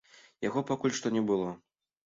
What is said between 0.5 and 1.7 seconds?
пакуль што не было.